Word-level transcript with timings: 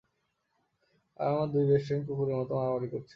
আর 1.19 1.27
আমার 1.31 1.47
দুই 1.53 1.65
best 1.69 1.85
friend 1.87 2.03
কুকুরের 2.07 2.35
মতো 2.39 2.53
মারামারি 2.57 2.87
করছে! 2.93 3.09